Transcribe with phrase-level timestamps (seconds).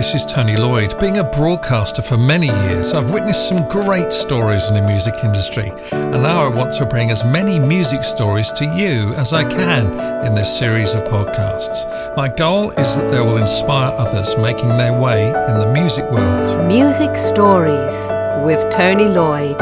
[0.00, 0.98] this is Tony Lloyd.
[0.98, 5.70] Being a broadcaster for many years, I've witnessed some great stories in the music industry,
[5.92, 9.88] and now I want to bring as many music stories to you as I can
[10.24, 11.84] in this series of podcasts.
[12.16, 16.66] My goal is that they will inspire others making their way in the music world.
[16.66, 18.08] Music Stories
[18.42, 19.58] with Tony Lloyd.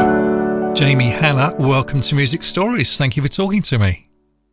[0.77, 2.97] Jamie Hannah, welcome to Music Stories.
[2.97, 4.05] Thank you for talking to me.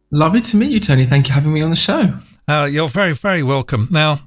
[0.09, 1.05] Lovely to meet you, Tony.
[1.05, 2.11] Thank you for having me on the show.
[2.47, 3.87] Uh, you're very, very welcome.
[3.91, 4.21] Now,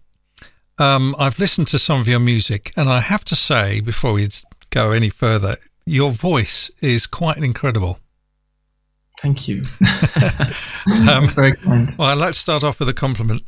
[0.79, 4.29] um, I've listened to some of your music, and I have to say, before we
[4.71, 7.99] go any further, your voice is quite incredible.
[9.21, 9.65] Thank you.
[11.11, 11.93] um, Very kind.
[11.99, 13.43] Well, I'd like to start off with a compliment.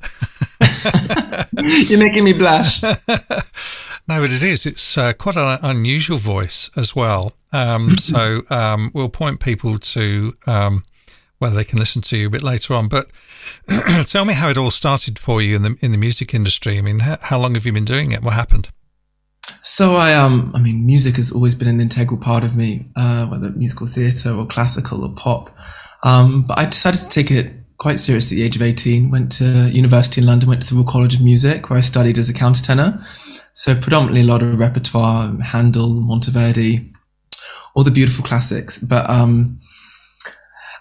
[1.88, 2.82] You're making me blush.
[2.82, 2.96] no,
[4.08, 4.66] but it is.
[4.66, 7.34] It's uh, quite an unusual voice as well.
[7.52, 10.34] Um, so um, we'll point people to
[11.40, 12.86] where they can listen to you a bit later on.
[12.86, 13.10] But
[14.06, 16.78] tell me how it all started for you in the in the music industry.
[16.78, 18.22] I mean, how, how long have you been doing it?
[18.22, 18.70] What happened?
[19.62, 23.27] So I um I mean music has always been an integral part of me, uh,
[23.27, 25.50] whether musical theatre or classical or pop.
[26.02, 29.10] Um, but I decided to take it quite seriously at the age of 18.
[29.10, 32.19] Went to university in London, went to the Royal College of Music where I studied
[32.19, 33.02] as a countertenor.
[33.54, 36.92] So predominantly a lot of repertoire, Handel, Monteverdi,
[37.75, 38.78] all the beautiful classics.
[38.78, 39.58] But um,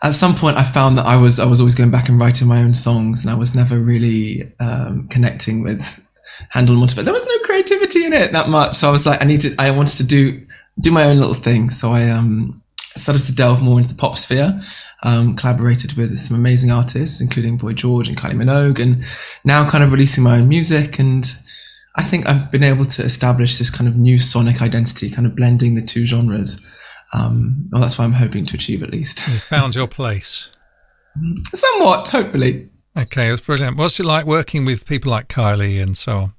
[0.02, 2.47] at some point I found that I was I was always going back and writing
[2.47, 6.06] my own songs, and I was never really um, connecting with
[6.50, 7.06] Handel and Monteverdi.
[7.06, 9.56] There was no creativity in it that much, so I was like, I need to.
[9.59, 10.45] I wanted to do
[10.80, 11.69] do my own little thing.
[11.69, 14.59] So I um, started to delve more into the pop sphere.
[15.03, 19.06] Um, collaborated with some amazing artists, including Boy George and Kylie Minogue, and
[19.45, 21.00] now kind of releasing my own music.
[21.00, 21.25] And
[21.95, 25.36] I think I've been able to establish this kind of new sonic identity, kind of
[25.36, 26.66] blending the two genres.
[27.13, 29.27] Um, well, that's what I'm hoping to achieve at least.
[29.27, 30.52] You found your place.
[31.45, 32.69] Somewhat, hopefully.
[32.97, 33.77] Okay, that's brilliant.
[33.77, 36.33] What's it like working with people like Kylie and so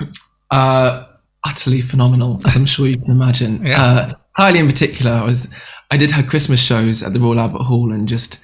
[0.00, 0.10] on?
[0.50, 1.06] Uh,
[1.44, 3.64] utterly phenomenal, as I'm sure you can imagine.
[3.66, 3.82] yeah.
[3.82, 5.52] Uh, Kylie in particular, I was,
[5.90, 8.40] I did her Christmas shows at the Royal Albert Hall and just,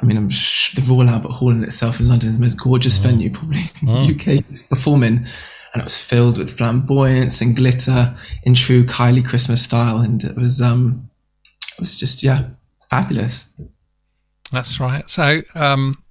[0.00, 2.60] I mean, I'm sh- the Royal Albert Hall in itself in London is the most
[2.60, 3.08] gorgeous oh.
[3.08, 4.06] venue probably in oh.
[4.06, 5.28] the UK to perform in
[5.76, 10.34] and it was filled with flamboyance and glitter in true Kylie Christmas style, and it
[10.34, 11.10] was um,
[11.44, 12.48] it was just yeah,
[12.88, 13.52] fabulous.
[14.50, 15.08] That's right.
[15.10, 16.02] So, um,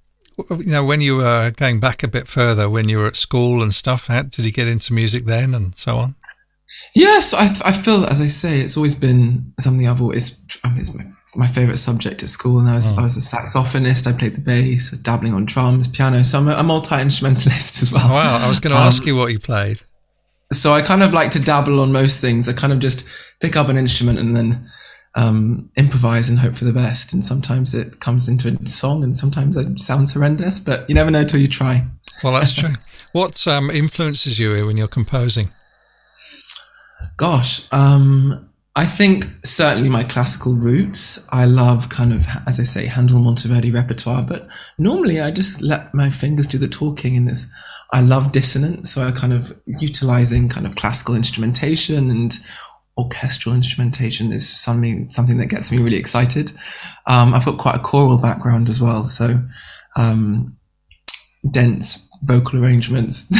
[0.50, 3.60] you know, when you were going back a bit further, when you were at school
[3.60, 6.14] and stuff, how, did you get into music then, and so on?
[6.94, 10.46] Yes, I, I feel as I say, it's always been something I've always.
[10.62, 13.00] I mean, it's my my favorite subject at school, and I was, oh.
[13.00, 14.06] I was a saxophonist.
[14.06, 16.24] I played the bass, dabbling on drums, piano.
[16.24, 18.08] So I'm a, a multi instrumentalist as well.
[18.08, 19.82] Wow, I was going to um, ask you what you played.
[20.52, 22.48] So I kind of like to dabble on most things.
[22.48, 23.08] I kind of just
[23.40, 24.70] pick up an instrument and then
[25.16, 27.12] um, improvise and hope for the best.
[27.12, 31.10] And sometimes it comes into a song, and sometimes it sounds horrendous, but you never
[31.10, 31.84] know till you try.
[32.22, 32.74] Well, that's true.
[33.12, 35.50] what um, influences you when you're composing?
[37.16, 41.26] Gosh, um, I think certainly my classical roots.
[41.32, 45.94] I love kind of, as I say, Handel Monteverdi repertoire, but normally I just let
[45.94, 47.50] my fingers do the talking in this.
[47.92, 52.38] I love dissonance, so I kind of utilizing kind of classical instrumentation and
[52.98, 56.52] orchestral instrumentation is something something that gets me really excited.
[57.06, 59.40] Um, I've got quite a choral background as well, so
[59.96, 60.54] um,
[61.50, 63.32] dense vocal arrangements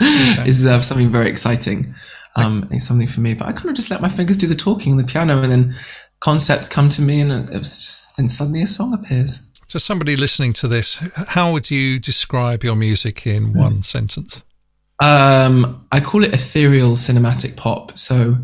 [0.46, 1.96] is uh, something very exciting
[2.36, 3.34] um, something for me.
[3.34, 5.50] But I kind of just let my fingers do the talking on the piano, and
[5.52, 5.74] then
[6.20, 9.46] concepts come to me, and it was just then suddenly a song appears.
[9.68, 10.96] To somebody listening to this,
[11.28, 13.84] how would you describe your music in one mm.
[13.84, 14.44] sentence?
[15.02, 17.98] Um, I call it ethereal cinematic pop.
[17.98, 18.36] So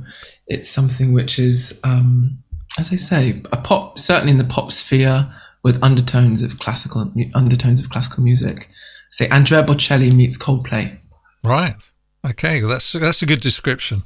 [0.47, 2.38] it's something which is, um,
[2.78, 5.31] as I say, a pop, certainly in the pop sphere,
[5.62, 8.69] with undertones of classical undertones of classical music.
[9.10, 10.99] Say Andrea Bocelli meets Coldplay.
[11.44, 11.91] Right.
[12.31, 14.03] Okay, well that's that's a good description.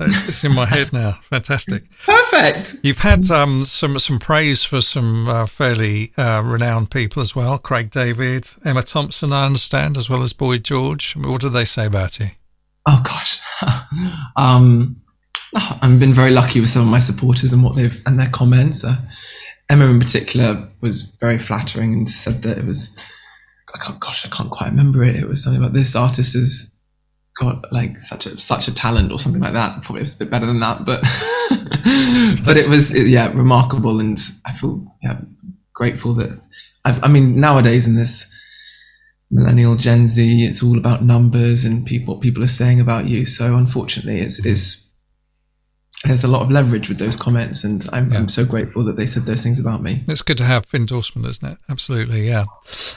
[0.00, 1.12] It's, it's, in my head now.
[1.22, 1.84] Fantastic.
[2.04, 2.74] Perfect.
[2.82, 7.58] You've had um, some some praise for some uh, fairly uh, renowned people as well.
[7.58, 11.14] Craig David, Emma Thompson, I understand, as well as Boy George.
[11.14, 12.26] What did they say about you?
[12.88, 13.40] Oh gosh,
[14.36, 15.00] um,
[15.54, 18.84] I've been very lucky with some of my supporters and what they've and their comments.
[18.84, 18.96] Uh,
[19.70, 22.96] Emma in particular was very flattering and said that it was.
[23.74, 25.16] I can't, gosh, I can't quite remember it.
[25.16, 26.73] It was something about this artist is
[27.38, 29.82] got like such a such a talent or something like that.
[29.82, 31.00] Probably it was a bit better than that, but
[32.44, 35.20] but it was yeah remarkable, and I feel yeah
[35.72, 36.40] grateful that
[36.84, 38.32] I've, I mean nowadays in this
[39.30, 43.24] millennial Gen Z, it's all about numbers and people people are saying about you.
[43.26, 44.93] So unfortunately, it's is
[46.04, 48.18] there's a lot of leverage with those comments, and I'm, yeah.
[48.18, 50.04] I'm, so grateful that they said those things about me.
[50.08, 51.58] It's good to have endorsement, isn't it?
[51.68, 52.44] Absolutely, yeah.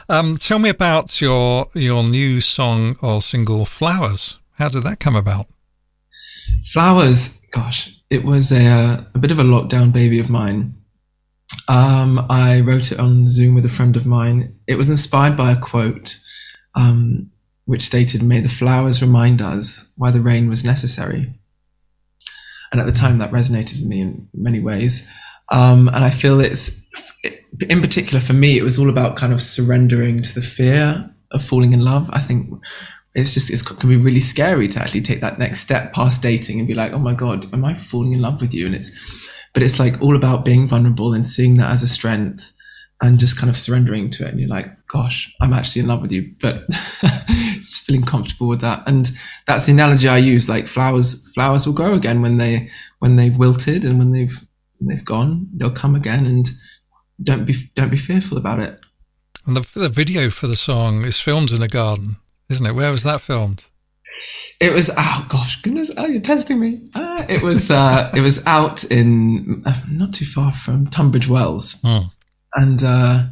[0.09, 5.15] Um, tell me about your your new song or single, "Flowers." How did that come
[5.15, 5.47] about?
[6.65, 10.75] Flowers, gosh, it was a, uh, a bit of a lockdown baby of mine.
[11.69, 14.57] Um, I wrote it on Zoom with a friend of mine.
[14.67, 16.17] It was inspired by a quote
[16.75, 17.31] um,
[17.65, 21.33] which stated, May the flowers remind us why the rain was necessary.
[22.71, 25.11] And at the time, that resonated with me in many ways.
[25.49, 26.87] Um, and I feel it's,
[27.69, 31.43] in particular for me, it was all about kind of surrendering to the fear of
[31.43, 32.09] falling in love.
[32.11, 32.49] I think
[33.15, 36.59] it's just it can be really scary to actually take that next step past dating
[36.59, 38.65] and be like, oh my god, am I falling in love with you?
[38.65, 38.91] And it's,
[39.53, 42.53] but it's like all about being vulnerable and seeing that as a strength
[43.01, 44.29] and just kind of surrendering to it.
[44.29, 46.69] And you're like, gosh, I'm actually in love with you, but
[47.57, 48.83] just feeling comfortable with that.
[48.87, 49.11] And
[49.45, 50.49] that's the analogy I use.
[50.49, 52.69] Like flowers, flowers will grow again when they
[52.99, 54.37] when they've wilted and when they've
[54.79, 56.25] when they've gone, they'll come again.
[56.25, 56.49] And
[57.21, 58.79] don't be don't be fearful about it.
[59.45, 62.17] And the, the video for the song is filmed in a garden
[62.49, 62.73] isn't it?
[62.73, 63.65] Where was that filmed?
[64.59, 68.45] It was oh gosh goodness oh you're testing me ah, it was uh, it was
[68.47, 72.09] out in uh, not too far from Tunbridge Wells oh.
[72.55, 73.25] and uh,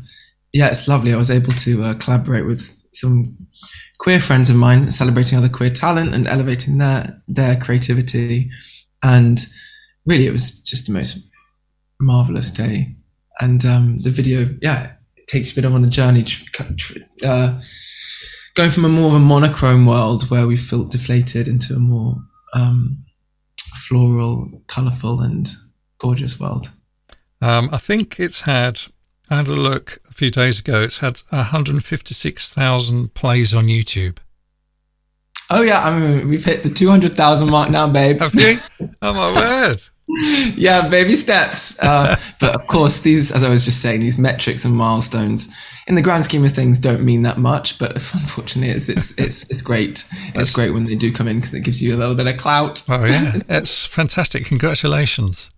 [0.56, 2.62] yeah it's lovely I was able to uh, collaborate with
[2.94, 3.38] some
[4.00, 8.50] queer friends of mine celebrating other queer talent and elevating their their creativity
[9.04, 9.46] and
[10.06, 11.19] really it was just the most
[12.00, 12.96] marvelous day
[13.42, 16.25] and um, the video yeah it takes you a bit of on a journey
[17.24, 17.60] uh,
[18.56, 22.16] going from a more of a monochrome world where we felt deflated into a more
[22.54, 23.06] um,
[23.88, 25.51] floral, colourful, and
[25.98, 26.72] gorgeous world.
[27.42, 28.80] Um, I think it's had.
[29.30, 30.81] I had a look a few days ago.
[30.81, 34.18] It's had 156,000 plays on YouTube.
[35.50, 38.19] Oh yeah, I mean we've hit the 200,000 mark now, babe.
[38.19, 38.57] Have you?
[39.01, 39.77] Oh my word!
[40.57, 41.80] yeah, baby steps.
[41.81, 45.54] Uh, but of course, these, as I was just saying, these metrics and milestones,
[45.88, 47.77] in the grand scheme of things, don't mean that much.
[47.80, 50.07] But unfortunately, it's it's it's, it's great.
[50.33, 52.38] It's great when they do come in because it gives you a little bit of
[52.38, 52.83] clout.
[52.89, 54.45] Oh yeah, it's fantastic.
[54.45, 55.50] Congratulations.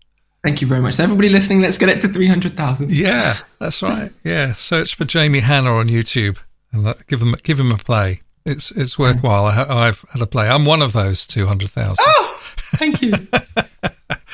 [0.47, 0.93] Thank you very much.
[0.93, 2.89] So everybody listening, let's get it to three hundred thousand.
[2.89, 4.09] Yeah, that's right.
[4.23, 6.41] Yeah, search for Jamie Hannah on YouTube
[6.71, 8.21] and give them give him a play.
[8.45, 9.47] It's it's worthwhile.
[9.47, 10.47] I, have had a play.
[10.47, 12.05] I'm one of those two hundred thousand.
[12.07, 13.11] Oh, thank you.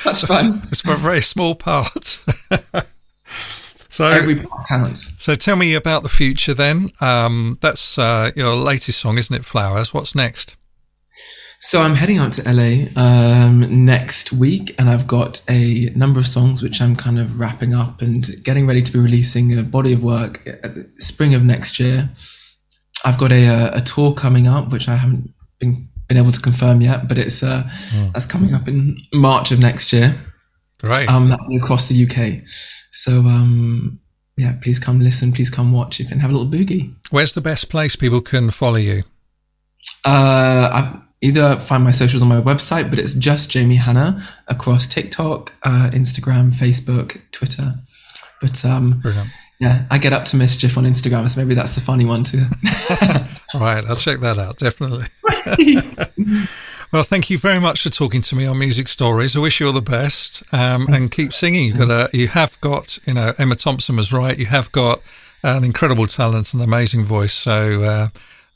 [0.04, 0.62] That's fun.
[0.70, 2.04] It's a very small part.
[3.24, 5.20] so every part counts.
[5.20, 6.90] So tell me about the future then.
[7.00, 9.44] Um, that's uh, your latest song, isn't it?
[9.44, 9.92] Flowers.
[9.92, 10.56] What's next?
[11.64, 16.28] So I'm heading out to LA um, next week, and I've got a number of
[16.28, 19.94] songs which I'm kind of wrapping up and getting ready to be releasing a body
[19.94, 22.10] of work at the spring of next year.
[23.06, 26.82] I've got a, a tour coming up, which I haven't been been able to confirm
[26.82, 27.62] yet, but it's uh,
[27.94, 28.10] oh.
[28.12, 30.22] that's coming up in March of next year.
[30.84, 31.08] Great.
[31.08, 32.46] Um, across the UK.
[32.92, 34.00] So um,
[34.36, 36.94] yeah, please come listen, please come watch if and have a little boogie.
[37.08, 39.04] Where's the best place people can follow you?
[40.04, 44.86] Uh, I either find my socials on my website, but it's just Jamie Hannah across
[44.86, 47.74] TikTok, uh, Instagram, Facebook, Twitter.
[48.42, 49.30] But um, Brilliant.
[49.58, 52.44] yeah, I get up to mischief on Instagram, so maybe that's the funny one too.
[53.58, 55.06] right, I'll check that out definitely.
[56.92, 59.34] well, thank you very much for talking to me on Music Stories.
[59.34, 61.68] I wish you all the best um, and keep singing.
[61.68, 64.38] You've got a, you have got, you know, Emma Thompson was right.
[64.38, 65.00] You have got
[65.42, 67.32] an incredible talent and amazing voice.
[67.32, 68.08] So uh,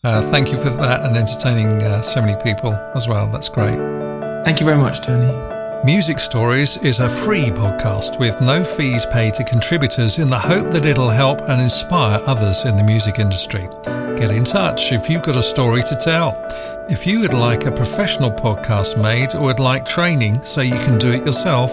[0.04, 3.30] uh, thank you for that and entertaining uh, so many people as well.
[3.30, 3.78] That's great.
[4.44, 5.32] Thank you very much, Tony.
[5.84, 10.70] Music Stories is a free podcast with no fees paid to contributors in the hope
[10.70, 13.68] that it'll help and inspire others in the music industry.
[14.16, 16.34] Get in touch if you've got a story to tell.
[16.88, 20.99] If you would like a professional podcast made or would like training so you can
[20.99, 21.70] do it yourself,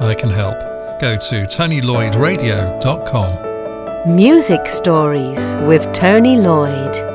[0.00, 0.60] I can help.
[1.00, 4.14] Go to TonyLloydRadio.com.
[4.14, 7.07] Music Stories with Tony Lloyd.